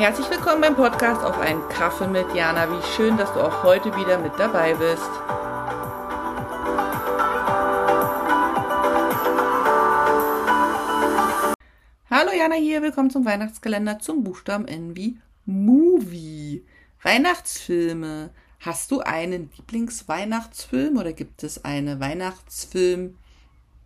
[0.00, 2.70] Herzlich willkommen beim Podcast auf einen Kaffee mit Jana.
[2.70, 5.10] Wie schön, dass du auch heute wieder mit dabei bist.
[12.08, 16.64] Hallo Jana hier, willkommen zum Weihnachtskalender zum Buchstaben N wie Movie.
[17.02, 18.30] Weihnachtsfilme.
[18.60, 23.18] Hast du einen Lieblingsweihnachtsfilm oder gibt es eine Weihnachtsfilm?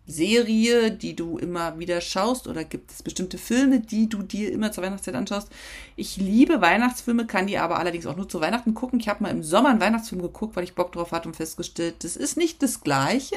[0.07, 4.71] Serie, die du immer wieder schaust oder gibt es bestimmte Filme, die du dir immer
[4.71, 5.49] zur Weihnachtszeit anschaust?
[5.95, 8.99] Ich liebe Weihnachtsfilme, kann die aber allerdings auch nur zu Weihnachten gucken.
[8.99, 12.03] Ich habe mal im Sommer einen Weihnachtsfilm geguckt, weil ich Bock drauf hatte und festgestellt,
[12.03, 13.35] das ist nicht das gleiche.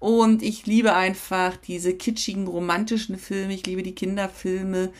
[0.00, 4.90] Und ich liebe einfach diese kitschigen romantischen Filme, ich liebe die Kinderfilme,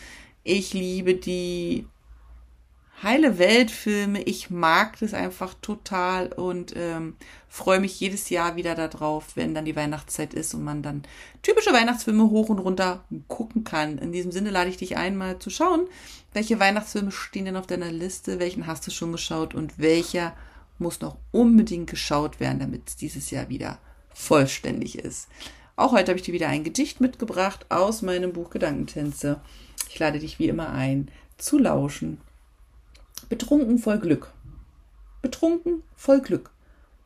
[0.45, 1.85] ich liebe die
[3.01, 4.21] heile Weltfilme.
[4.23, 7.15] Ich mag das einfach total und ähm,
[7.49, 11.03] freue mich jedes Jahr wieder darauf, wenn dann die Weihnachtszeit ist und man dann
[11.41, 13.97] typische Weihnachtsfilme hoch und runter gucken kann.
[13.97, 15.87] In diesem Sinne lade ich dich ein, mal zu schauen,
[16.33, 20.35] welche Weihnachtsfilme stehen denn auf deiner Liste, welchen hast du schon geschaut und welcher
[20.79, 23.79] muss noch unbedingt geschaut werden, damit es dieses Jahr wieder
[24.13, 25.27] vollständig ist.
[25.75, 29.41] Auch heute habe ich dir wieder ein Gedicht mitgebracht aus meinem Buch Gedankentänze.
[29.89, 32.19] Ich lade dich wie immer ein, zu lauschen
[33.29, 34.31] Betrunken voll Glück.
[35.21, 36.51] Betrunken voll Glück.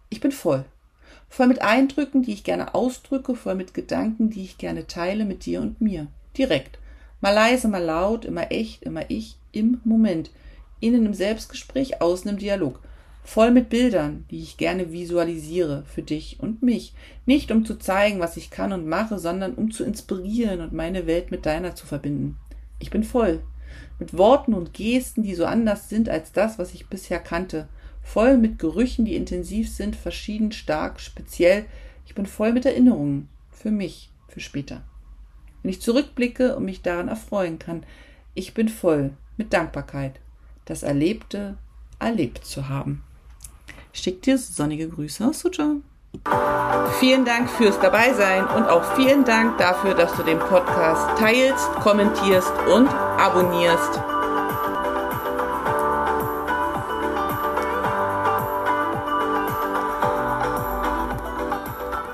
[0.09, 0.65] Ich bin voll.
[1.29, 5.45] Voll mit Eindrücken, die ich gerne ausdrücke, voll mit Gedanken, die ich gerne teile mit
[5.45, 6.07] dir und mir.
[6.37, 6.79] Direkt.
[7.21, 10.31] Mal leise, mal laut, immer echt, immer ich, im Moment.
[10.79, 12.79] Innen im Selbstgespräch, außen im Dialog.
[13.23, 16.93] Voll mit Bildern, die ich gerne visualisiere, für dich und mich.
[17.25, 21.07] Nicht um zu zeigen, was ich kann und mache, sondern um zu inspirieren und meine
[21.07, 22.37] Welt mit deiner zu verbinden.
[22.79, 23.41] Ich bin voll
[23.99, 27.67] mit Worten und Gesten, die so anders sind als das, was ich bisher kannte,
[28.01, 31.65] voll mit Gerüchen, die intensiv sind, verschieden, stark, speziell.
[32.05, 34.83] Ich bin voll mit Erinnerungen, für mich, für später.
[35.61, 37.83] Wenn ich zurückblicke und mich daran erfreuen kann,
[38.33, 40.19] ich bin voll mit Dankbarkeit,
[40.65, 41.57] das Erlebte
[41.99, 43.03] erlebt zu haben.
[43.91, 45.77] Ich schicke dir sonnige Grüße aus Suja.
[46.99, 52.51] Vielen Dank fürs Dabeisein und auch vielen Dank dafür, dass du den Podcast teilst, kommentierst
[52.73, 52.87] und
[53.17, 54.16] abonnierst.